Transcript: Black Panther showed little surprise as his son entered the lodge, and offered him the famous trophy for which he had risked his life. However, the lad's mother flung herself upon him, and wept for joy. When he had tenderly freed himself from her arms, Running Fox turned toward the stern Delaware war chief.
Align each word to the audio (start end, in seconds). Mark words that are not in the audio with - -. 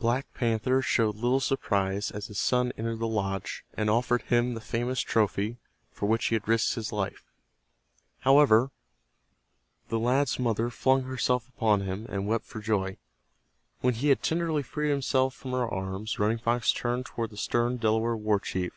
Black 0.00 0.32
Panther 0.32 0.80
showed 0.80 1.16
little 1.16 1.40
surprise 1.40 2.10
as 2.10 2.28
his 2.28 2.38
son 2.38 2.72
entered 2.78 3.00
the 3.00 3.06
lodge, 3.06 3.66
and 3.74 3.90
offered 3.90 4.22
him 4.22 4.54
the 4.54 4.62
famous 4.62 4.98
trophy 5.02 5.58
for 5.92 6.06
which 6.06 6.24
he 6.28 6.34
had 6.36 6.48
risked 6.48 6.74
his 6.74 6.90
life. 6.90 7.22
However, 8.20 8.70
the 9.90 9.98
lad's 9.98 10.38
mother 10.38 10.70
flung 10.70 11.02
herself 11.02 11.46
upon 11.48 11.82
him, 11.82 12.06
and 12.08 12.26
wept 12.26 12.46
for 12.46 12.62
joy. 12.62 12.96
When 13.82 13.92
he 13.92 14.08
had 14.08 14.22
tenderly 14.22 14.62
freed 14.62 14.88
himself 14.90 15.34
from 15.34 15.50
her 15.52 15.68
arms, 15.68 16.18
Running 16.18 16.38
Fox 16.38 16.72
turned 16.72 17.04
toward 17.04 17.28
the 17.28 17.36
stern 17.36 17.76
Delaware 17.76 18.16
war 18.16 18.40
chief. 18.40 18.72